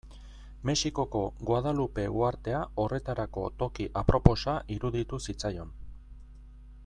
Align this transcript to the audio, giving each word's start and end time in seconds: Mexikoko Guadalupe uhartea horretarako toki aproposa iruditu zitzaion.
Mexikoko 0.69 1.19
Guadalupe 1.49 2.05
uhartea 2.15 2.61
horretarako 2.85 3.43
toki 3.59 3.87
aproposa 4.03 4.57
iruditu 4.77 5.23
zitzaion. 5.27 5.77